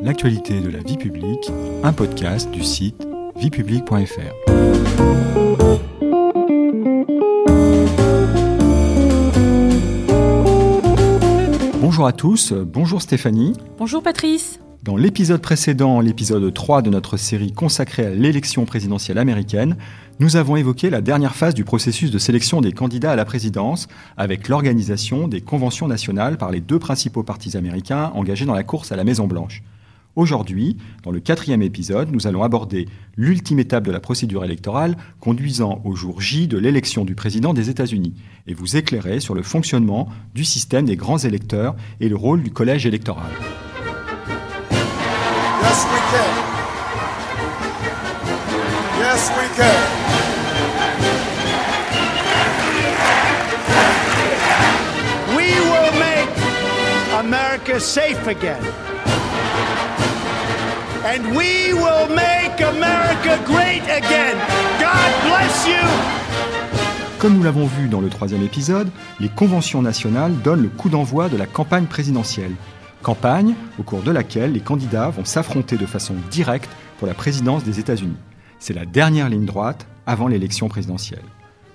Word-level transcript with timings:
l'actualité 0.00 0.60
de 0.60 0.70
la 0.70 0.78
vie 0.78 0.96
publique, 0.96 1.50
un 1.82 1.92
podcast 1.92 2.48
du 2.52 2.62
site 2.62 3.08
viepublique.fr. 3.36 3.98
Bonjour 11.80 12.06
à 12.06 12.12
tous, 12.12 12.52
bonjour 12.52 13.02
Stéphanie. 13.02 13.54
Bonjour 13.76 14.00
Patrice. 14.00 14.60
Dans 14.84 14.96
l'épisode 14.96 15.42
précédent, 15.42 16.00
l'épisode 16.00 16.54
3 16.54 16.82
de 16.82 16.90
notre 16.90 17.16
série 17.16 17.52
consacrée 17.52 18.06
à 18.06 18.10
l'élection 18.10 18.66
présidentielle 18.66 19.18
américaine, 19.18 19.76
nous 20.20 20.36
avons 20.36 20.54
évoqué 20.54 20.90
la 20.90 21.00
dernière 21.00 21.34
phase 21.34 21.54
du 21.54 21.64
processus 21.64 22.12
de 22.12 22.18
sélection 22.18 22.60
des 22.60 22.70
candidats 22.70 23.10
à 23.10 23.16
la 23.16 23.24
présidence 23.24 23.88
avec 24.16 24.46
l'organisation 24.46 25.26
des 25.26 25.40
conventions 25.40 25.88
nationales 25.88 26.38
par 26.38 26.52
les 26.52 26.60
deux 26.60 26.78
principaux 26.78 27.24
partis 27.24 27.56
américains 27.56 28.12
engagés 28.14 28.46
dans 28.46 28.54
la 28.54 28.62
course 28.62 28.92
à 28.92 28.96
la 28.96 29.02
Maison-Blanche. 29.02 29.64
Aujourd'hui, 30.18 30.76
dans 31.04 31.12
le 31.12 31.20
quatrième 31.20 31.62
épisode, 31.62 32.10
nous 32.10 32.26
allons 32.26 32.42
aborder 32.42 32.88
l'ultime 33.16 33.60
étape 33.60 33.84
de 33.84 33.92
la 33.92 34.00
procédure 34.00 34.44
électorale 34.44 34.96
conduisant 35.20 35.80
au 35.84 35.94
jour 35.94 36.20
J 36.20 36.48
de 36.48 36.58
l'élection 36.58 37.04
du 37.04 37.14
président 37.14 37.54
des 37.54 37.70
États-Unis 37.70 38.14
et 38.48 38.52
vous 38.52 38.76
éclairer 38.76 39.20
sur 39.20 39.36
le 39.36 39.44
fonctionnement 39.44 40.08
du 40.34 40.44
système 40.44 40.86
des 40.86 40.96
grands 40.96 41.18
électeurs 41.18 41.76
et 42.00 42.08
le 42.08 42.16
rôle 42.16 42.42
du 42.42 42.50
collège 42.50 42.84
électoral. 42.84 43.30
Yes, 45.62 45.86
we 45.86 46.00
can. 46.10 46.34
Yes, 48.98 49.30
we 49.38 49.46
can. 49.56 49.98
America 57.20 57.78
safe 57.80 58.26
again. 58.26 58.58
And 61.10 61.34
we 61.34 61.72
will 61.72 62.06
make 62.14 62.60
America 62.60 63.38
great 63.46 63.82
again. 63.84 64.36
God 64.78 65.10
bless 65.24 65.66
you. 65.66 65.88
Comme 67.18 67.38
nous 67.38 67.42
l'avons 67.42 67.64
vu 67.64 67.88
dans 67.88 68.02
le 68.02 68.10
troisième 68.10 68.42
épisode, 68.42 68.90
les 69.18 69.30
conventions 69.30 69.80
nationales 69.80 70.34
donnent 70.44 70.64
le 70.64 70.68
coup 70.68 70.90
d'envoi 70.90 71.30
de 71.30 71.38
la 71.38 71.46
campagne 71.46 71.86
présidentielle. 71.86 72.52
Campagne 73.02 73.54
au 73.78 73.84
cours 73.84 74.02
de 74.02 74.10
laquelle 74.10 74.52
les 74.52 74.60
candidats 74.60 75.08
vont 75.08 75.24
s'affronter 75.24 75.78
de 75.78 75.86
façon 75.86 76.14
directe 76.30 76.68
pour 76.98 77.08
la 77.08 77.14
présidence 77.14 77.64
des 77.64 77.80
États-Unis. 77.80 78.18
C'est 78.58 78.74
la 78.74 78.84
dernière 78.84 79.30
ligne 79.30 79.46
droite 79.46 79.86
avant 80.04 80.28
l'élection 80.28 80.68
présidentielle. 80.68 81.24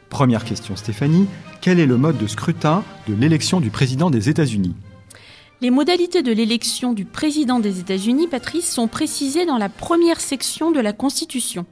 Première 0.09 0.45
question 0.45 0.75
Stéphanie, 0.75 1.25
quel 1.59 1.80
est 1.80 1.88
le 1.88 1.97
mode 1.97 2.20
de 2.20 2.28
scrutin 2.28 2.84
de 3.08 3.16
l'élection 3.16 3.62
du 3.62 3.72
président 3.72 4.12
des 4.12 4.30
États-Unis? 4.30 4.75
Les 5.64 5.72
modalités 5.72 6.23
de 6.23 6.33
l'élection 6.33 6.92
du 6.92 7.06
président 7.06 7.61
des 7.61 7.80
États-Unis, 7.80 8.28
Patrice, 8.28 8.69
sont 8.69 8.89
précisées 8.89 9.45
dans 9.45 9.58
la 9.58 9.69
première 9.69 10.19
section 10.19 10.72
de 10.72 10.81
la 10.81 10.92
Constitution. 10.92 11.66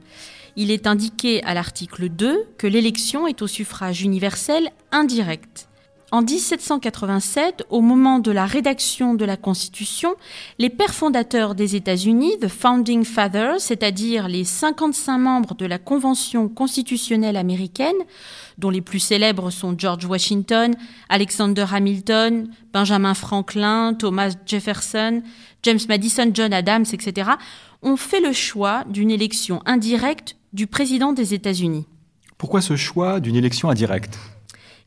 Il 0.56 0.70
est 0.70 0.86
indiqué 0.86 1.44
à 1.44 1.52
l'article 1.52 2.08
2 2.08 2.42
que 2.56 2.66
l'élection 2.66 3.26
est 3.26 3.42
au 3.42 3.46
suffrage 3.46 4.00
universel 4.00 4.70
indirect. 4.92 5.68
En 6.12 6.20
1787, 6.20 7.64
au 7.70 7.80
moment 7.80 8.18
de 8.18 8.30
la 8.30 8.44
rédaction 8.44 9.14
de 9.14 9.24
la 9.24 9.38
Constitution, 9.38 10.14
les 10.58 10.68
pères 10.68 10.92
fondateurs 10.92 11.54
des 11.54 11.74
États-Unis, 11.74 12.38
the 12.38 12.48
Founding 12.48 13.02
Fathers, 13.02 13.58
c'est-à-dire 13.60 14.28
les 14.28 14.44
55 14.44 15.16
membres 15.16 15.54
de 15.54 15.64
la 15.64 15.78
Convention 15.78 16.50
constitutionnelle 16.50 17.38
américaine, 17.38 17.96
dont 18.58 18.68
les 18.68 18.82
plus 18.82 18.98
célèbres 18.98 19.48
sont 19.48 19.74
George 19.78 20.04
Washington, 20.04 20.74
Alexander 21.08 21.64
Hamilton, 21.72 22.50
Benjamin 22.74 23.14
Franklin, 23.14 23.94
Thomas 23.94 24.34
Jefferson, 24.44 25.22
James 25.62 25.80
Madison, 25.88 26.30
John 26.34 26.52
Adams, 26.52 26.84
etc., 26.92 27.30
ont 27.80 27.96
fait 27.96 28.20
le 28.20 28.34
choix 28.34 28.84
d'une 28.90 29.10
élection 29.10 29.62
indirecte 29.64 30.36
du 30.52 30.66
président 30.66 31.14
des 31.14 31.32
États-Unis. 31.32 31.86
Pourquoi 32.36 32.60
ce 32.60 32.76
choix 32.76 33.18
d'une 33.18 33.36
élection 33.36 33.70
indirecte? 33.70 34.18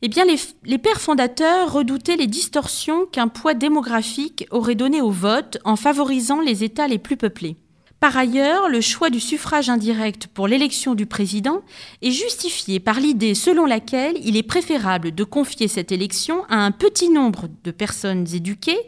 Eh 0.02 0.08
bien, 0.08 0.24
les, 0.24 0.78
pères 0.78 1.00
fondateurs 1.00 1.72
redoutaient 1.72 2.16
les 2.16 2.26
distorsions 2.26 3.06
qu'un 3.06 3.28
poids 3.28 3.54
démographique 3.54 4.46
aurait 4.50 4.74
donné 4.74 5.00
au 5.00 5.10
vote 5.10 5.58
en 5.64 5.76
favorisant 5.76 6.40
les 6.40 6.64
États 6.64 6.88
les 6.88 6.98
plus 6.98 7.16
peuplés. 7.16 7.56
Par 7.98 8.16
ailleurs, 8.16 8.68
le 8.68 8.82
choix 8.82 9.08
du 9.08 9.20
suffrage 9.20 9.70
indirect 9.70 10.26
pour 10.26 10.48
l'élection 10.48 10.94
du 10.94 11.06
président 11.06 11.62
est 12.02 12.10
justifié 12.10 12.78
par 12.78 13.00
l'idée 13.00 13.34
selon 13.34 13.64
laquelle 13.64 14.16
il 14.22 14.36
est 14.36 14.42
préférable 14.42 15.14
de 15.14 15.24
confier 15.24 15.66
cette 15.66 15.92
élection 15.92 16.44
à 16.50 16.56
un 16.56 16.72
petit 16.72 17.08
nombre 17.08 17.48
de 17.64 17.70
personnes 17.70 18.26
éduquées 18.34 18.78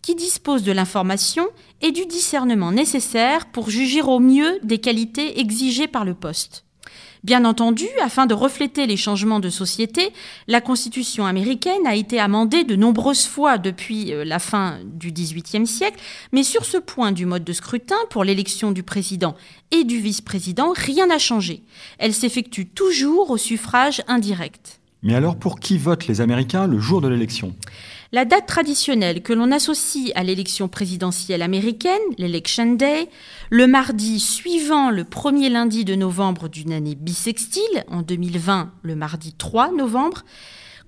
qui 0.00 0.14
disposent 0.14 0.62
de 0.62 0.72
l'information 0.72 1.48
et 1.82 1.92
du 1.92 2.06
discernement 2.06 2.72
nécessaires 2.72 3.46
pour 3.46 3.68
juger 3.68 4.00
au 4.02 4.20
mieux 4.20 4.58
des 4.62 4.78
qualités 4.78 5.38
exigées 5.38 5.88
par 5.88 6.04
le 6.04 6.14
poste. 6.14 6.65
Bien 7.24 7.44
entendu, 7.44 7.86
afin 8.02 8.26
de 8.26 8.34
refléter 8.34 8.86
les 8.86 8.96
changements 8.96 9.40
de 9.40 9.48
société, 9.48 10.10
la 10.46 10.60
Constitution 10.60 11.26
américaine 11.26 11.86
a 11.86 11.96
été 11.96 12.20
amendée 12.20 12.62
de 12.62 12.76
nombreuses 12.76 13.26
fois 13.26 13.58
depuis 13.58 14.12
la 14.24 14.38
fin 14.38 14.78
du 14.84 15.10
XVIIIe 15.10 15.66
siècle, 15.66 15.98
mais 16.32 16.42
sur 16.42 16.64
ce 16.64 16.78
point 16.78 17.12
du 17.12 17.26
mode 17.26 17.44
de 17.44 17.52
scrutin 17.52 17.96
pour 18.10 18.22
l'élection 18.22 18.70
du 18.70 18.82
président 18.82 19.34
et 19.72 19.84
du 19.84 19.98
vice-président, 19.98 20.72
rien 20.74 21.08
n'a 21.08 21.18
changé. 21.18 21.62
Elle 21.98 22.14
s'effectue 22.14 22.66
toujours 22.66 23.30
au 23.30 23.36
suffrage 23.36 24.02
indirect. 24.06 24.80
Mais 25.02 25.14
alors 25.14 25.36
pour 25.36 25.60
qui 25.60 25.78
votent 25.78 26.06
les 26.06 26.20
Américains 26.20 26.66
le 26.66 26.78
jour 26.78 27.00
de 27.00 27.08
l'élection? 27.08 27.54
La 28.12 28.24
date 28.24 28.46
traditionnelle 28.46 29.22
que 29.22 29.32
l'on 29.32 29.50
associe 29.52 30.12
à 30.14 30.22
l'élection 30.22 30.68
présidentielle 30.68 31.42
américaine, 31.42 32.00
l'Election 32.18 32.74
Day, 32.74 33.08
le 33.50 33.66
mardi 33.66 34.20
suivant 34.20 34.90
le 34.90 35.04
premier 35.04 35.48
lundi 35.48 35.84
de 35.84 35.94
novembre 35.94 36.48
d'une 36.48 36.72
année 36.72 36.94
bissextile, 36.94 37.84
en 37.88 38.02
2020 38.02 38.72
le 38.82 38.96
mardi 38.96 39.32
3 39.32 39.72
novembre, 39.72 40.24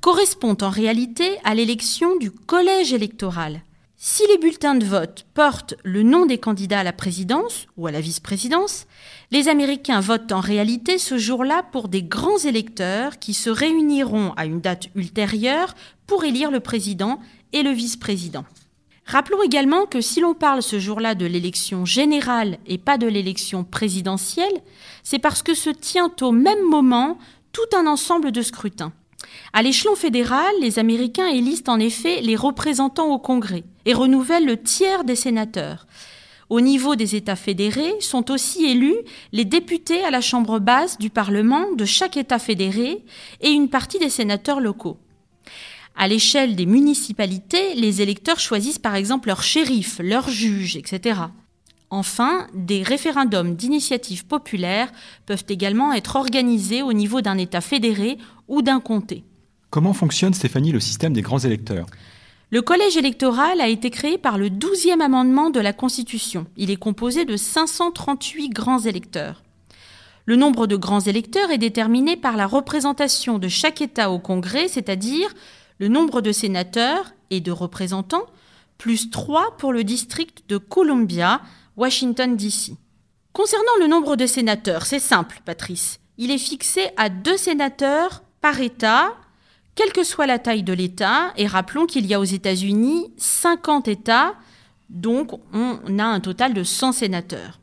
correspond 0.00 0.56
en 0.60 0.70
réalité 0.70 1.38
à 1.44 1.54
l'élection 1.54 2.16
du 2.16 2.30
collège 2.30 2.92
électoral. 2.92 3.62
Si 4.00 4.22
les 4.28 4.38
bulletins 4.38 4.76
de 4.76 4.84
vote 4.84 5.26
portent 5.34 5.74
le 5.82 6.04
nom 6.04 6.24
des 6.24 6.38
candidats 6.38 6.78
à 6.78 6.84
la 6.84 6.92
présidence 6.92 7.66
ou 7.76 7.88
à 7.88 7.90
la 7.90 8.00
vice-présidence, 8.00 8.86
les 9.32 9.48
Américains 9.48 9.98
votent 9.98 10.30
en 10.30 10.38
réalité 10.38 10.98
ce 10.98 11.18
jour-là 11.18 11.64
pour 11.72 11.88
des 11.88 12.04
grands 12.04 12.38
électeurs 12.38 13.18
qui 13.18 13.34
se 13.34 13.50
réuniront 13.50 14.34
à 14.36 14.46
une 14.46 14.60
date 14.60 14.86
ultérieure 14.94 15.74
pour 16.06 16.22
élire 16.22 16.52
le 16.52 16.60
président 16.60 17.18
et 17.52 17.64
le 17.64 17.70
vice-président. 17.70 18.44
Rappelons 19.04 19.42
également 19.42 19.84
que 19.84 20.00
si 20.00 20.20
l'on 20.20 20.34
parle 20.34 20.62
ce 20.62 20.78
jour-là 20.78 21.16
de 21.16 21.26
l'élection 21.26 21.84
générale 21.84 22.58
et 22.68 22.78
pas 22.78 22.98
de 22.98 23.08
l'élection 23.08 23.64
présidentielle, 23.64 24.62
c'est 25.02 25.18
parce 25.18 25.42
que 25.42 25.54
se 25.54 25.70
tient 25.70 26.12
au 26.20 26.30
même 26.30 26.62
moment 26.70 27.18
tout 27.50 27.76
un 27.76 27.88
ensemble 27.88 28.30
de 28.30 28.42
scrutins. 28.42 28.92
À 29.52 29.62
l'échelon 29.62 29.96
fédéral, 29.96 30.52
les 30.60 30.78
Américains 30.78 31.26
élisent 31.26 31.64
en 31.66 31.80
effet 31.80 32.20
les 32.20 32.36
représentants 32.36 33.12
au 33.12 33.18
Congrès 33.18 33.64
et 33.88 33.94
renouvellent 33.94 34.44
le 34.44 34.62
tiers 34.62 35.02
des 35.02 35.16
sénateurs. 35.16 35.86
Au 36.50 36.60
niveau 36.60 36.94
des 36.94 37.16
États 37.16 37.36
fédérés 37.36 37.94
sont 38.00 38.30
aussi 38.30 38.66
élus 38.66 38.98
les 39.32 39.46
députés 39.46 40.04
à 40.04 40.10
la 40.10 40.20
Chambre 40.20 40.58
basse 40.58 40.98
du 40.98 41.08
Parlement 41.08 41.72
de 41.74 41.86
chaque 41.86 42.18
État 42.18 42.38
fédéré 42.38 43.02
et 43.40 43.48
une 43.48 43.70
partie 43.70 43.98
des 43.98 44.10
sénateurs 44.10 44.60
locaux. 44.60 44.98
À 45.96 46.06
l'échelle 46.06 46.54
des 46.54 46.66
municipalités, 46.66 47.74
les 47.76 48.02
électeurs 48.02 48.40
choisissent 48.40 48.78
par 48.78 48.94
exemple 48.94 49.28
leur 49.28 49.42
shérif, 49.42 50.00
leur 50.00 50.28
juge, 50.28 50.76
etc. 50.76 51.20
Enfin, 51.88 52.46
des 52.52 52.82
référendums 52.82 53.56
d'initiative 53.56 54.26
populaire 54.26 54.92
peuvent 55.24 55.46
également 55.48 55.94
être 55.94 56.16
organisés 56.16 56.82
au 56.82 56.92
niveau 56.92 57.22
d'un 57.22 57.38
État 57.38 57.62
fédéré 57.62 58.18
ou 58.48 58.60
d'un 58.60 58.80
comté. 58.80 59.24
Comment 59.70 59.94
fonctionne, 59.94 60.34
Stéphanie, 60.34 60.72
le 60.72 60.80
système 60.80 61.14
des 61.14 61.22
grands 61.22 61.38
électeurs? 61.38 61.86
Le 62.50 62.62
collège 62.62 62.96
électoral 62.96 63.60
a 63.60 63.68
été 63.68 63.90
créé 63.90 64.16
par 64.16 64.38
le 64.38 64.48
12e 64.48 65.02
amendement 65.02 65.50
de 65.50 65.60
la 65.60 65.74
Constitution. 65.74 66.46
Il 66.56 66.70
est 66.70 66.76
composé 66.76 67.26
de 67.26 67.36
538 67.36 68.48
grands 68.48 68.78
électeurs. 68.78 69.42
Le 70.24 70.34
nombre 70.34 70.66
de 70.66 70.76
grands 70.76 71.00
électeurs 71.00 71.50
est 71.50 71.58
déterminé 71.58 72.16
par 72.16 72.38
la 72.38 72.46
représentation 72.46 73.38
de 73.38 73.48
chaque 73.48 73.82
État 73.82 74.10
au 74.10 74.18
Congrès, 74.18 74.68
c'est-à-dire 74.68 75.34
le 75.78 75.88
nombre 75.88 76.22
de 76.22 76.32
sénateurs 76.32 77.12
et 77.28 77.40
de 77.40 77.52
représentants, 77.52 78.26
plus 78.78 79.10
3 79.10 79.58
pour 79.58 79.74
le 79.74 79.84
district 79.84 80.44
de 80.48 80.56
Columbia, 80.56 81.42
Washington, 81.76 82.34
D.C. 82.34 82.72
Concernant 83.34 83.76
le 83.78 83.88
nombre 83.88 84.16
de 84.16 84.26
sénateurs, 84.26 84.86
c'est 84.86 85.00
simple, 85.00 85.42
Patrice. 85.44 86.00
Il 86.16 86.30
est 86.30 86.38
fixé 86.38 86.88
à 86.96 87.10
deux 87.10 87.36
sénateurs 87.36 88.22
par 88.40 88.58
État, 88.58 89.14
quelle 89.78 89.92
que 89.92 90.02
soit 90.02 90.26
la 90.26 90.40
taille 90.40 90.64
de 90.64 90.72
l'État. 90.72 91.32
Et 91.36 91.46
rappelons 91.46 91.86
qu'il 91.86 92.04
y 92.04 92.12
a 92.12 92.18
aux 92.18 92.24
États-Unis 92.24 93.12
50 93.16 93.86
États, 93.86 94.34
donc 94.90 95.30
on 95.52 95.98
a 96.00 96.04
un 96.04 96.18
total 96.18 96.52
de 96.52 96.64
100 96.64 96.90
sénateurs. 96.90 97.60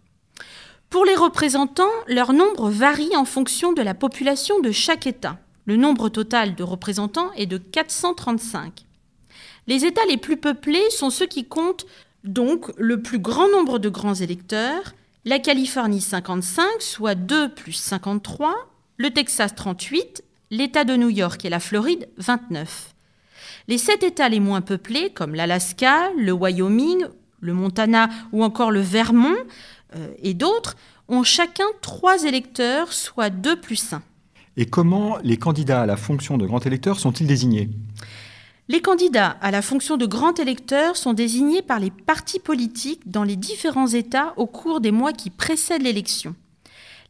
Pour 0.89 1.03
les 1.03 1.15
représentants, 1.15 1.91
leur 2.07 2.31
nombre 2.31 2.69
varie 2.69 3.17
en 3.17 3.25
fonction 3.25 3.73
de 3.73 3.81
la 3.81 3.93
population 3.93 4.61
de 4.61 4.71
chaque 4.71 5.07
État. 5.07 5.39
Le 5.65 5.75
nombre 5.75 6.07
total 6.07 6.55
de 6.55 6.63
représentants 6.63 7.33
est 7.33 7.47
de 7.47 7.57
435. 7.57 8.85
Les 9.67 9.83
États 9.83 10.05
les 10.07 10.17
plus 10.17 10.37
peuplés 10.37 10.89
sont 10.91 11.09
ceux 11.09 11.25
qui 11.25 11.43
comptent 11.43 11.85
donc 12.23 12.71
le 12.77 13.01
plus 13.01 13.19
grand 13.19 13.49
nombre 13.49 13.77
de 13.77 13.89
grands 13.89 14.15
électeurs, 14.15 14.93
la 15.25 15.39
Californie 15.39 15.99
55, 15.99 16.65
soit 16.79 17.15
2 17.15 17.49
plus 17.49 17.73
53, 17.73 18.55
le 18.95 19.09
Texas 19.09 19.53
38, 19.53 20.23
l'État 20.55 20.85
de 20.85 20.95
New 20.95 21.09
York 21.09 21.43
et 21.43 21.49
la 21.49 21.59
Floride 21.59 22.07
29. 22.17 22.93
Les 23.67 23.77
sept 23.77 24.03
États 24.03 24.29
les 24.29 24.39
moins 24.39 24.61
peuplés, 24.61 25.09
comme 25.09 25.35
l'Alaska, 25.35 26.11
le 26.17 26.31
Wyoming, 26.31 27.05
le 27.41 27.53
Montana 27.53 28.09
ou 28.31 28.43
encore 28.43 28.71
le 28.71 28.79
Vermont 28.79 29.35
euh, 29.95 30.07
et 30.21 30.33
d'autres, 30.33 30.77
ont 31.09 31.23
chacun 31.23 31.65
trois 31.81 32.23
électeurs, 32.23 32.93
soit 32.93 33.29
2 33.29 33.59
plus 33.59 33.93
1. 33.93 34.01
Et 34.57 34.65
comment 34.65 35.17
les 35.23 35.37
candidats 35.37 35.81
à 35.81 35.85
la 35.85 35.97
fonction 35.97 36.37
de 36.37 36.45
grand 36.45 36.65
électeur 36.65 36.99
sont-ils 36.99 37.27
désignés? 37.27 37.69
Les 38.69 38.81
candidats 38.81 39.37
à 39.41 39.51
la 39.51 39.61
fonction 39.61 39.97
de 39.97 40.05
grand 40.05 40.39
électeur 40.39 40.95
sont 40.95 41.13
désignés 41.13 41.61
par 41.61 41.79
les 41.79 41.91
partis 41.91 42.39
politiques 42.39 43.11
dans 43.11 43.23
les 43.23 43.35
différents 43.35 43.87
États 43.87 44.33
au 44.37 44.47
cours 44.47 44.79
des 44.79 44.91
mois 44.91 45.11
qui 45.11 45.29
précèdent 45.29 45.83
l'élection. 45.83 46.33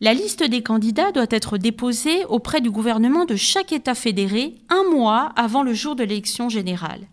La 0.01 0.13
liste 0.13 0.43
des 0.43 0.61
candidats 0.61 1.13
doit 1.13 1.25
être 1.29 1.57
déposée 1.57 2.25
auprès 2.25 2.59
du 2.59 2.69
gouvernement 2.69 3.23
de 3.23 3.37
chaque 3.37 3.71
État 3.71 3.95
fédéré 3.95 4.55
un 4.67 4.83
mois 4.91 5.31
avant 5.37 5.63
le 5.63 5.73
jour 5.73 5.95
de 5.95 6.03
l'élection 6.03 6.49
générale. 6.49 7.07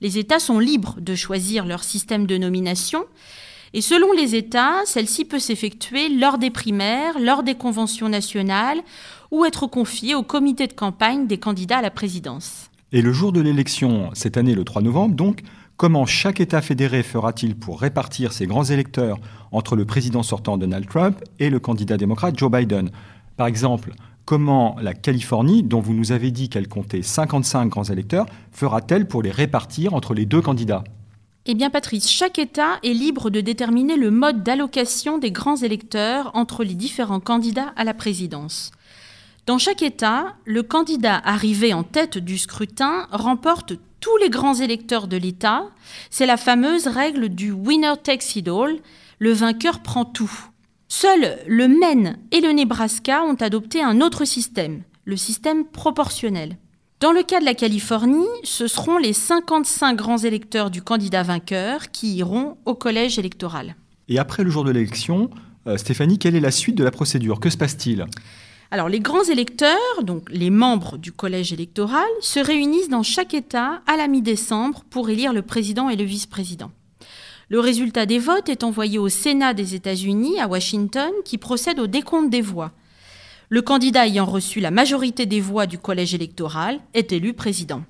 Les 0.00 0.16
États 0.16 0.38
sont 0.38 0.58
libres 0.58 0.96
de 1.00 1.14
choisir 1.14 1.66
leur 1.66 1.84
système 1.84 2.26
de 2.26 2.38
nomination, 2.38 3.04
et 3.74 3.82
selon 3.82 4.10
les 4.12 4.36
États, 4.36 4.86
celle-ci 4.86 5.26
peut 5.26 5.38
s'effectuer 5.38 6.08
lors 6.08 6.38
des 6.38 6.50
primaires, 6.50 7.18
lors 7.18 7.42
des 7.42 7.56
conventions 7.56 8.08
nationales, 8.08 8.80
ou 9.30 9.44
être 9.44 9.66
confiée 9.66 10.14
au 10.14 10.22
comité 10.22 10.66
de 10.66 10.72
campagne 10.72 11.26
des 11.26 11.38
candidats 11.38 11.78
à 11.78 11.82
la 11.82 11.90
présidence. 11.90 12.70
Et 12.94 13.02
le 13.02 13.12
jour 13.12 13.32
de 13.32 13.40
l'élection, 13.40 14.10
cette 14.12 14.36
année 14.36 14.54
le 14.54 14.62
3 14.62 14.80
novembre, 14.80 15.16
donc, 15.16 15.42
comment 15.76 16.06
chaque 16.06 16.40
État 16.40 16.62
fédéré 16.62 17.02
fera-t-il 17.02 17.56
pour 17.56 17.80
répartir 17.80 18.32
ses 18.32 18.46
grands 18.46 18.62
électeurs 18.62 19.18
entre 19.50 19.74
le 19.74 19.84
président 19.84 20.22
sortant 20.22 20.58
Donald 20.58 20.88
Trump 20.88 21.18
et 21.40 21.50
le 21.50 21.58
candidat 21.58 21.96
démocrate 21.96 22.38
Joe 22.38 22.52
Biden? 22.52 22.92
Par 23.36 23.48
exemple, 23.48 23.94
comment 24.24 24.76
la 24.80 24.94
Californie, 24.94 25.64
dont 25.64 25.80
vous 25.80 25.92
nous 25.92 26.12
avez 26.12 26.30
dit 26.30 26.48
qu'elle 26.48 26.68
comptait 26.68 27.02
55 27.02 27.66
grands 27.66 27.82
électeurs, 27.82 28.26
fera-t-elle 28.52 29.08
pour 29.08 29.24
les 29.24 29.32
répartir 29.32 29.92
entre 29.94 30.14
les 30.14 30.24
deux 30.24 30.40
candidats? 30.40 30.84
Eh 31.46 31.56
bien, 31.56 31.70
Patrice, 31.70 32.08
chaque 32.08 32.38
État 32.38 32.78
est 32.84 32.94
libre 32.94 33.28
de 33.28 33.40
déterminer 33.40 33.96
le 33.96 34.12
mode 34.12 34.44
d'allocation 34.44 35.18
des 35.18 35.32
grands 35.32 35.56
électeurs 35.56 36.30
entre 36.34 36.62
les 36.62 36.76
différents 36.76 37.18
candidats 37.18 37.72
à 37.74 37.82
la 37.82 37.92
présidence. 37.92 38.70
Dans 39.46 39.58
chaque 39.58 39.82
État, 39.82 40.36
le 40.46 40.62
candidat 40.62 41.20
arrivé 41.22 41.74
en 41.74 41.82
tête 41.82 42.16
du 42.16 42.38
scrutin 42.38 43.06
remporte 43.12 43.74
tous 44.00 44.16
les 44.16 44.30
grands 44.30 44.54
électeurs 44.54 45.06
de 45.06 45.18
l'État. 45.18 45.64
C'est 46.08 46.24
la 46.24 46.38
fameuse 46.38 46.86
règle 46.86 47.28
du 47.28 47.52
winner 47.52 47.92
takes 48.02 48.36
it 48.36 48.48
all, 48.48 48.78
le 49.18 49.32
vainqueur 49.32 49.80
prend 49.80 50.06
tout. 50.06 50.32
Seuls 50.88 51.36
le 51.46 51.68
Maine 51.68 52.16
et 52.32 52.40
le 52.40 52.52
Nebraska 52.52 53.22
ont 53.24 53.34
adopté 53.34 53.82
un 53.82 54.00
autre 54.00 54.24
système, 54.24 54.82
le 55.04 55.18
système 55.18 55.66
proportionnel. 55.66 56.56
Dans 57.00 57.12
le 57.12 57.22
cas 57.22 57.40
de 57.40 57.44
la 57.44 57.54
Californie, 57.54 58.24
ce 58.44 58.66
seront 58.66 58.96
les 58.96 59.12
55 59.12 59.94
grands 59.94 60.16
électeurs 60.16 60.70
du 60.70 60.80
candidat 60.80 61.22
vainqueur 61.22 61.90
qui 61.90 62.14
iront 62.14 62.56
au 62.64 62.74
collège 62.74 63.18
électoral. 63.18 63.76
Et 64.08 64.18
après 64.18 64.42
le 64.42 64.48
jour 64.48 64.64
de 64.64 64.70
l'élection, 64.70 65.28
euh, 65.66 65.76
Stéphanie, 65.76 66.18
quelle 66.18 66.34
est 66.34 66.40
la 66.40 66.50
suite 66.50 66.76
de 66.76 66.84
la 66.84 66.90
procédure? 66.90 67.40
Que 67.40 67.50
se 67.50 67.58
passe-t-il? 67.58 68.06
Alors, 68.74 68.88
les 68.88 68.98
grands 68.98 69.22
électeurs, 69.22 70.02
donc 70.02 70.28
les 70.32 70.50
membres 70.50 70.98
du 70.98 71.12
collège 71.12 71.52
électoral, 71.52 72.08
se 72.20 72.40
réunissent 72.40 72.88
dans 72.88 73.04
chaque 73.04 73.32
État 73.32 73.82
à 73.86 73.96
la 73.96 74.08
mi-décembre 74.08 74.82
pour 74.90 75.08
élire 75.10 75.32
le 75.32 75.42
président 75.42 75.90
et 75.90 75.94
le 75.94 76.02
vice-président. 76.02 76.72
Le 77.48 77.60
résultat 77.60 78.04
des 78.04 78.18
votes 78.18 78.48
est 78.48 78.64
envoyé 78.64 78.98
au 78.98 79.08
Sénat 79.08 79.54
des 79.54 79.76
États-Unis 79.76 80.40
à 80.40 80.48
Washington 80.48 81.12
qui 81.24 81.38
procède 81.38 81.78
au 81.78 81.86
décompte 81.86 82.30
des 82.30 82.40
voix. 82.40 82.72
Le 83.48 83.62
candidat 83.62 84.08
ayant 84.08 84.26
reçu 84.26 84.58
la 84.58 84.72
majorité 84.72 85.24
des 85.24 85.40
voix 85.40 85.66
du 85.66 85.78
collège 85.78 86.12
électoral 86.12 86.80
est 86.94 87.12
élu 87.12 87.32
président. 87.32 87.84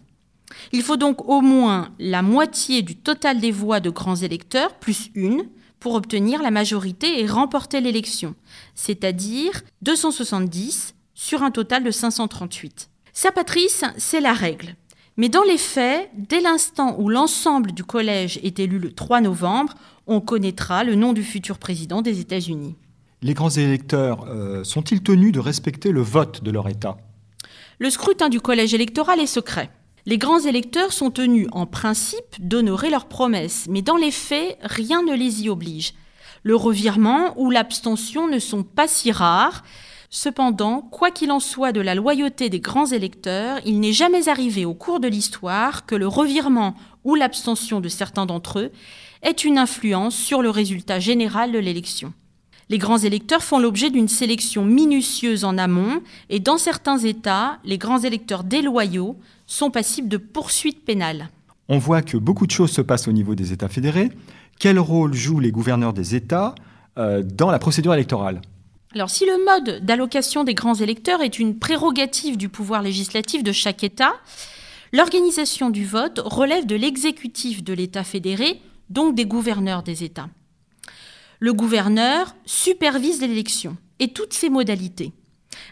Il 0.72 0.82
faut 0.82 0.98
donc 0.98 1.26
au 1.26 1.40
moins 1.40 1.94
la 1.98 2.20
moitié 2.20 2.82
du 2.82 2.94
total 2.94 3.40
des 3.40 3.52
voix 3.52 3.80
de 3.80 3.88
grands 3.88 4.16
électeurs, 4.16 4.74
plus 4.74 5.10
une, 5.14 5.46
pour 5.84 5.96
obtenir 5.96 6.42
la 6.42 6.50
majorité 6.50 7.20
et 7.20 7.26
remporter 7.26 7.82
l'élection, 7.82 8.34
c'est-à-dire 8.74 9.60
270 9.82 10.94
sur 11.12 11.42
un 11.42 11.50
total 11.50 11.84
de 11.84 11.90
538. 11.90 12.88
Ça, 13.12 13.30
Patrice, 13.30 13.84
c'est 13.98 14.22
la 14.22 14.32
règle. 14.32 14.76
Mais 15.18 15.28
dans 15.28 15.42
les 15.42 15.58
faits, 15.58 16.08
dès 16.16 16.40
l'instant 16.40 16.96
où 16.98 17.10
l'ensemble 17.10 17.72
du 17.72 17.84
collège 17.84 18.40
est 18.42 18.60
élu 18.60 18.78
le 18.78 18.92
3 18.92 19.20
novembre, 19.20 19.74
on 20.06 20.22
connaîtra 20.22 20.84
le 20.84 20.94
nom 20.94 21.12
du 21.12 21.22
futur 21.22 21.58
président 21.58 22.00
des 22.00 22.18
États-Unis. 22.18 22.76
Les 23.20 23.34
grands 23.34 23.50
électeurs 23.50 24.24
euh, 24.26 24.64
sont-ils 24.64 25.02
tenus 25.02 25.32
de 25.32 25.40
respecter 25.40 25.92
le 25.92 26.00
vote 26.00 26.42
de 26.42 26.50
leur 26.50 26.66
État? 26.70 26.96
Le 27.78 27.90
scrutin 27.90 28.30
du 28.30 28.40
collège 28.40 28.72
électoral 28.72 29.20
est 29.20 29.26
secret. 29.26 29.70
Les 30.06 30.18
grands 30.18 30.40
électeurs 30.40 30.92
sont 30.92 31.10
tenus 31.10 31.48
en 31.52 31.64
principe 31.64 32.36
d'honorer 32.38 32.90
leurs 32.90 33.06
promesses, 33.06 33.66
mais 33.70 33.80
dans 33.80 33.96
les 33.96 34.10
faits, 34.10 34.58
rien 34.60 35.02
ne 35.02 35.14
les 35.14 35.44
y 35.44 35.48
oblige. 35.48 35.94
Le 36.42 36.54
revirement 36.54 37.32
ou 37.38 37.50
l'abstention 37.50 38.28
ne 38.28 38.38
sont 38.38 38.64
pas 38.64 38.86
si 38.86 39.12
rares. 39.12 39.64
Cependant, 40.10 40.82
quoi 40.82 41.10
qu'il 41.10 41.32
en 41.32 41.40
soit 41.40 41.72
de 41.72 41.80
la 41.80 41.94
loyauté 41.94 42.50
des 42.50 42.60
grands 42.60 42.84
électeurs, 42.84 43.60
il 43.64 43.80
n'est 43.80 43.94
jamais 43.94 44.28
arrivé 44.28 44.66
au 44.66 44.74
cours 44.74 45.00
de 45.00 45.08
l'histoire 45.08 45.86
que 45.86 45.94
le 45.94 46.06
revirement 46.06 46.74
ou 47.04 47.14
l'abstention 47.14 47.80
de 47.80 47.88
certains 47.88 48.26
d'entre 48.26 48.58
eux 48.58 48.72
ait 49.22 49.30
une 49.30 49.56
influence 49.56 50.14
sur 50.14 50.42
le 50.42 50.50
résultat 50.50 51.00
général 51.00 51.50
de 51.50 51.58
l'élection. 51.58 52.12
Les 52.70 52.78
grands 52.78 52.98
électeurs 52.98 53.42
font 53.42 53.58
l'objet 53.58 53.90
d'une 53.90 54.08
sélection 54.08 54.64
minutieuse 54.64 55.44
en 55.44 55.58
amont 55.58 56.00
et 56.30 56.40
dans 56.40 56.56
certains 56.56 56.98
États, 56.98 57.58
les 57.64 57.76
grands 57.76 57.98
électeurs 57.98 58.42
déloyaux 58.42 59.16
sont 59.46 59.70
passibles 59.70 60.08
de 60.08 60.16
poursuites 60.16 60.84
pénales. 60.84 61.28
On 61.68 61.78
voit 61.78 62.02
que 62.02 62.16
beaucoup 62.16 62.46
de 62.46 62.50
choses 62.50 62.70
se 62.70 62.80
passent 62.80 63.08
au 63.08 63.12
niveau 63.12 63.34
des 63.34 63.52
États 63.52 63.68
fédérés. 63.68 64.10
Quel 64.58 64.78
rôle 64.78 65.14
jouent 65.14 65.40
les 65.40 65.50
gouverneurs 65.50 65.92
des 65.92 66.14
États 66.14 66.54
euh, 66.96 67.22
dans 67.22 67.50
la 67.50 67.58
procédure 67.58 67.92
électorale? 67.92 68.40
Alors 68.94 69.10
si 69.10 69.26
le 69.26 69.44
mode 69.44 69.84
d'allocation 69.84 70.44
des 70.44 70.54
grands 70.54 70.74
électeurs 70.74 71.20
est 71.20 71.38
une 71.38 71.58
prérogative 71.58 72.36
du 72.36 72.48
pouvoir 72.48 72.80
législatif 72.80 73.42
de 73.42 73.52
chaque 73.52 73.82
État, 73.84 74.12
l'organisation 74.92 75.68
du 75.68 75.84
vote 75.84 76.20
relève 76.24 76.64
de 76.64 76.76
l'exécutif 76.76 77.62
de 77.62 77.74
l'État 77.74 78.04
fédéré, 78.04 78.60
donc 78.90 79.14
des 79.14 79.26
gouverneurs 79.26 79.82
des 79.82 80.04
États. 80.04 80.28
Le 81.40 81.52
gouverneur 81.52 82.34
supervise 82.46 83.20
l'élection 83.20 83.76
et 83.98 84.12
toutes 84.12 84.32
ses 84.32 84.50
modalités. 84.50 85.12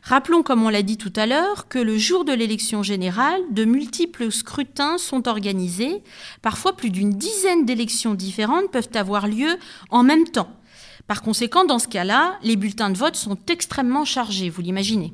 Rappelons, 0.03 0.43
comme 0.43 0.65
on 0.65 0.69
l'a 0.69 0.83
dit 0.83 0.97
tout 0.97 1.13
à 1.17 1.27
l'heure, 1.27 1.69
que 1.69 1.79
le 1.79 1.99
jour 1.99 2.25
de 2.25 2.33
l'élection 2.33 2.83
générale, 2.83 3.41
de 3.51 3.65
multiples 3.65 4.31
scrutins 4.31 4.99
sont 4.99 5.29
organisés. 5.29 6.03
Parfois, 6.41 6.77
plus 6.77 6.91
d'une 6.91 7.13
dizaine 7.13 7.65
d'élections 7.65 8.15
différentes 8.15 8.71
peuvent 8.71 8.89
avoir 8.95 9.29
lieu 9.29 9.57
en 9.91 10.03
même 10.03 10.25
temps. 10.25 10.51
Par 11.07 11.23
conséquent, 11.23 11.65
dans 11.65 11.79
ce 11.79 11.89
cas-là, 11.89 12.39
les 12.43 12.57
bulletins 12.57 12.91
de 12.91 12.99
vote 12.99 13.17
sont 13.17 13.39
extrêmement 13.49 14.05
chargés, 14.05 14.51
vous 14.51 14.63
l'imaginez. 14.63 15.13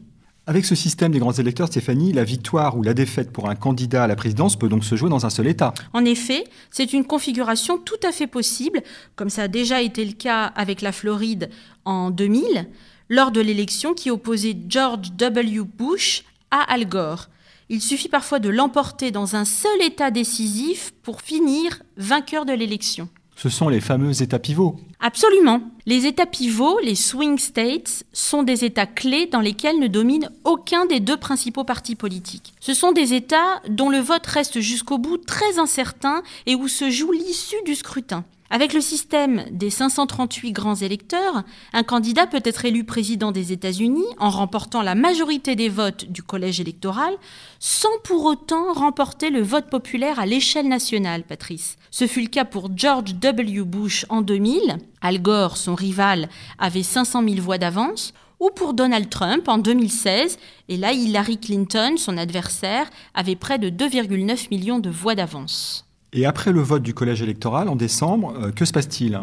Avec 0.49 0.65
ce 0.65 0.75
système 0.75 1.13
des 1.13 1.19
grands 1.19 1.35
électeurs, 1.35 1.67
Stéphanie, 1.67 2.15
la 2.15 2.25
victoire 2.25 2.79
ou 2.79 2.83
la 2.83 2.95
défaite 2.95 3.31
pour 3.33 3.51
un 3.51 3.55
candidat 3.55 4.05
à 4.05 4.07
la 4.07 4.17
présidence 4.17 4.57
peut 4.57 4.71
donc 4.71 4.83
se 4.83 4.97
jouer 4.97 5.11
dans 5.11 5.27
un 5.27 5.31
seul 5.31 5.47
État. 5.47 5.75
En 5.93 6.07
effet, 6.07 6.45
c'est 6.71 6.95
une 6.95 7.05
configuration 7.05 7.77
tout 7.77 8.01
à 8.03 8.13
fait 8.13 8.27
possible, 8.27 8.81
comme 9.15 9.29
ça 9.29 9.43
a 9.43 9.49
déjà 9.49 9.83
été 9.83 10.03
le 10.07 10.15
cas 10.15 10.45
avec 10.45 10.81
la 10.81 10.93
Floride 10.93 11.51
en 11.85 12.11
2000 12.11 12.67
lors 13.11 13.31
de 13.31 13.43
l'élection 13.43 13.93
qui 13.93 14.11
opposait 14.11 14.57
George 14.71 15.13
W. 15.19 15.65
Bush 15.65 16.25
à 16.51 16.63
Al 16.73 16.89
Gore. 16.89 17.27
Il 17.69 17.83
suffit 17.83 18.09
parfois 18.09 18.39
de 18.39 18.49
l'emporter 18.49 19.11
dans 19.11 19.37
un 19.37 19.45
seul 19.45 19.83
État 19.83 20.11
décisif 20.11 20.95
pour 21.03 21.21
finir 21.21 21.83
vainqueur 21.99 22.47
de 22.47 22.55
l'élection. 22.55 23.11
Ce 23.41 23.49
sont 23.49 23.69
les 23.69 23.81
fameux 23.81 24.21
États 24.21 24.41
pivots. 24.41 24.75
Absolument. 24.99 25.61
Les 25.87 26.07
États 26.07 26.27
pivots, 26.27 26.81
les 26.83 26.97
swing 26.97 27.39
states, 27.39 28.03
sont 28.13 28.43
des 28.43 28.65
États 28.65 28.87
clés 28.87 29.27
dans 29.27 29.41
lesquels 29.41 29.79
ne 29.79 29.87
domine 29.87 30.29
aucun 30.43 30.87
des 30.87 30.99
deux 30.99 31.17
principaux 31.17 31.63
partis 31.63 31.95
politiques. 31.95 32.53
Ce 32.59 32.75
sont 32.75 32.91
des 32.91 33.15
États 33.15 33.63
dont 33.69 33.91
le 33.91 33.99
vote 33.99 34.27
reste 34.27 34.59
jusqu'au 34.59 34.99
bout 34.99 35.19
très 35.19 35.61
incertain 35.61 36.25
et 36.47 36.57
où 36.57 36.67
se 36.67 36.91
joue 36.91 37.13
l'issue 37.13 37.63
du 37.65 37.77
scrutin. 37.77 38.25
Avec 38.51 38.73
le 38.73 38.81
système 38.81 39.45
des 39.51 39.69
538 39.69 40.53
grands 40.53 40.75
électeurs, 40.75 41.43
un 41.75 41.83
candidat 41.83 42.27
peut 42.27 42.41
être 42.45 42.65
élu 42.65 42.83
président 42.85 43.31
des 43.31 43.53
États-Unis 43.53 44.07
en 44.19 44.31
remportant 44.31 44.81
la 44.81 44.95
majorité 44.95 45.55
des 45.55 45.69
votes 45.69 46.07
du 46.07 46.23
collège 46.23 46.59
électoral, 46.59 47.15
sans 47.59 47.99
pour 48.05 48.25
autant 48.25 48.73
remporter 48.73 49.29
le 49.29 49.43
vote 49.43 49.69
populaire 49.69 50.19
à 50.19 50.25
l'échelle 50.25 50.67
nationale, 50.67 51.25
Patrice. 51.25 51.77
Ce 51.91 52.07
fut 52.07 52.23
le 52.23 52.29
cas 52.29 52.47
pour 52.47 52.71
George 52.75 53.15
W. 53.17 53.65
Bush 53.65 54.07
en 54.09 54.23
2000, 54.23 54.79
Al 55.03 55.21
Gore, 55.21 55.59
son 55.59 55.75
rival, 55.75 56.31
avait 56.59 56.83
500 56.83 57.23
000 57.29 57.43
voix 57.43 57.59
d'avance, 57.59 58.15
ou 58.41 58.49
pour 58.55 58.73
Donald 58.73 59.11
Trump 59.11 59.47
en 59.49 59.59
2016, 59.59 60.39
et 60.71 60.79
là 60.79 60.93
Hillary 60.93 61.39
Clinton, 61.39 61.97
son 61.99 62.17
adversaire, 62.17 62.89
avait 63.13 63.37
près 63.37 63.59
de 63.59 63.69
2,9 63.69 64.49
millions 64.51 64.79
de 64.79 64.91
voix 64.91 65.15
d'avance. 65.15 65.88
Et 66.13 66.27
après 66.27 66.53
le 66.53 66.61
vote 66.61 66.83
du 66.83 66.95
collège 66.95 67.23
électoral 67.23 67.69
en 67.69 67.77
décembre, 67.77 68.35
euh, 68.43 68.51
que 68.51 68.65
se 68.65 68.73
passe-t-il? 68.73 69.21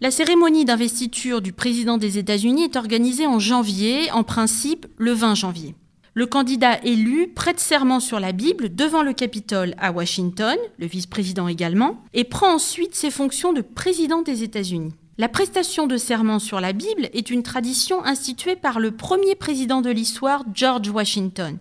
La 0.00 0.10
cérémonie 0.10 0.66
d'investiture 0.66 1.40
du 1.40 1.52
président 1.52 1.96
des 1.96 2.18
États-Unis 2.18 2.64
est 2.64 2.76
organisée 2.76 3.26
en 3.26 3.38
janvier, 3.38 4.10
en 4.12 4.24
principe 4.24 4.86
le 4.98 5.12
20 5.12 5.34
janvier. 5.34 5.74
Le 6.12 6.26
candidat 6.26 6.82
élu 6.84 7.28
prête 7.28 7.60
serment 7.60 8.00
sur 8.00 8.20
la 8.20 8.32
Bible 8.32 8.74
devant 8.74 9.02
le 9.02 9.12
Capitole 9.12 9.74
à 9.78 9.92
Washington, 9.92 10.56
le 10.78 10.86
vice-président 10.86 11.48
également, 11.48 12.02
et 12.14 12.24
prend 12.24 12.54
ensuite 12.54 12.94
ses 12.94 13.10
fonctions 13.10 13.52
de 13.52 13.62
président 13.62 14.22
des 14.22 14.42
États-Unis. 14.42 14.92
La 15.18 15.28
prestation 15.30 15.86
de 15.86 15.96
serment 15.96 16.38
sur 16.38 16.60
la 16.60 16.74
Bible 16.74 17.08
est 17.14 17.30
une 17.30 17.42
tradition 17.42 18.04
instituée 18.04 18.56
par 18.56 18.80
le 18.80 18.90
premier 18.90 19.34
président 19.34 19.80
de 19.80 19.90
l'histoire, 19.90 20.44
George 20.52 20.90
Washington, 20.90 21.56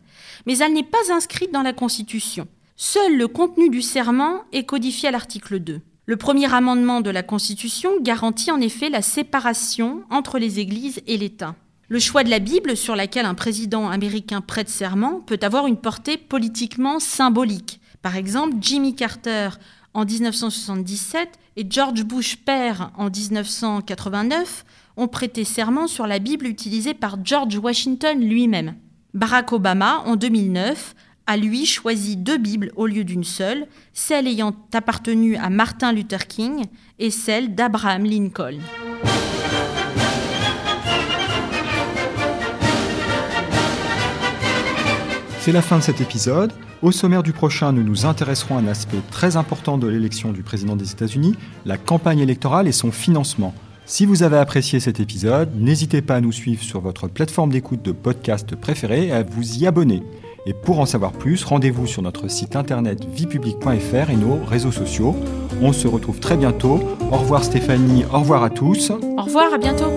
mais 0.46 0.58
elle 0.58 0.74
n'est 0.74 0.84
pas 0.84 1.14
inscrite 1.14 1.54
dans 1.54 1.62
la 1.62 1.72
Constitution. 1.72 2.48
Seul 2.78 3.16
le 3.16 3.30
contenu 3.30 3.70
du 3.70 3.82
serment 3.82 4.42
est 4.52 4.66
codifié 4.66 5.08
à 5.08 5.12
l'article 5.12 5.60
2. 5.60 5.80
Le 6.08 6.18
premier 6.18 6.54
amendement 6.54 7.00
de 7.00 7.10
la 7.10 7.24
Constitution 7.24 7.90
garantit 8.02 8.52
en 8.52 8.60
effet 8.60 8.90
la 8.90 9.02
séparation 9.02 10.04
entre 10.10 10.40
les 10.40 10.60
églises 10.60 11.02
et 11.08 11.16
l'État. 11.16 11.56
Le 11.88 12.00
choix 12.00 12.26
de 12.26 12.30
la 12.30 12.40
Bible 12.40 12.76
sur 12.76 12.98
laquelle 12.98 13.26
un 13.26 13.34
président 13.34 13.90
américain 13.90 14.42
prête 14.42 14.68
serment 14.68 15.22
peut 15.22 15.40
avoir 15.42 15.68
une 15.68 15.78
portée 15.78 16.18
politiquement 16.18 17.00
symbolique. 17.00 17.80
Par 18.02 18.18
exemple, 18.18 18.58
Jimmy 18.60 18.94
Carter 18.94 19.52
en 19.94 20.04
1977 20.04 21.30
et 21.56 21.66
George 21.70 22.04
Bush 22.04 22.36
père 22.36 22.92
en 22.98 23.10
1989 23.10 24.66
ont 24.98 25.08
prêté 25.08 25.46
serment 25.46 25.88
sur 25.88 26.08
la 26.08 26.20
Bible 26.20 26.46
utilisée 26.46 26.94
par 26.94 27.24
George 27.24 27.58
Washington 27.58 28.20
lui-même. 28.20 28.76
Barack 29.14 29.54
Obama, 29.54 30.04
en 30.06 30.18
2009, 30.18 30.94
a 31.28 31.38
lui 31.38 31.66
choisi 31.66 32.18
deux 32.18 32.38
Bibles 32.38 32.72
au 32.76 32.86
lieu 32.86 33.04
d'une 33.04 33.24
seule, 33.24 33.68
celle 33.94 34.28
ayant 34.28 34.56
appartenu 34.74 35.36
à 35.38 35.50
Martin 35.50 35.92
Luther 35.92 36.28
King 36.28 36.66
et 37.00 37.10
celle 37.10 37.56
d'Abraham 37.56 38.06
Lincoln. 38.06 38.60
C'est 45.40 45.52
la 45.52 45.62
fin 45.62 45.78
de 45.78 45.84
cet 45.84 46.02
épisode. 46.02 46.52
Au 46.82 46.92
sommaire 46.92 47.22
du 47.22 47.32
prochain, 47.32 47.72
nous 47.72 47.84
nous 47.84 48.06
intéresserons 48.06 48.58
à 48.58 48.62
un 48.62 48.68
aspect 48.68 48.98
très 49.12 49.38
important 49.38 49.78
de 49.78 49.88
l'élection 49.88 50.32
du 50.32 50.42
président 50.42 50.76
des 50.76 50.92
États-Unis, 50.92 51.36
la 51.66 51.78
campagne 51.78 52.20
électorale 52.20 52.68
et 52.68 52.72
son 52.72 52.92
financement. 52.92 53.54
Si 53.86 54.08
vous 54.08 54.24
avez 54.24 54.38
apprécié 54.38 54.80
cet 54.80 55.00
épisode, 55.00 55.52
n'hésitez 55.56 56.02
pas 56.02 56.16
à 56.16 56.22
nous 56.22 56.32
suivre 56.32 56.64
sur 56.64 56.82
votre 56.82 57.08
plateforme 57.08 57.52
d'écoute 57.52 57.84
de 57.84 57.92
podcast 57.92 58.56
préférée 58.56 59.08
et 59.08 59.12
à 59.12 59.22
vous 59.22 59.60
y 59.60 59.68
abonner. 59.68 60.02
Et 60.46 60.54
pour 60.54 60.80
en 60.80 60.86
savoir 60.86 61.12
plus, 61.12 61.44
rendez-vous 61.44 61.88
sur 61.88 62.02
notre 62.02 62.28
site 62.28 62.56
internet 62.56 63.06
viepublic.fr 63.06 64.10
et 64.10 64.16
nos 64.16 64.44
réseaux 64.46 64.72
sociaux. 64.72 65.16
On 65.62 65.74
se 65.74 65.88
retrouve 65.88 66.20
très 66.20 66.38
bientôt. 66.38 66.80
Au 67.12 67.18
revoir 67.18 67.44
Stéphanie, 67.44 68.06
au 68.14 68.20
revoir 68.20 68.44
à 68.44 68.50
tous. 68.50 68.92
Au 68.92 69.22
revoir, 69.22 69.54
à 69.54 69.58
bientôt. 69.58 69.92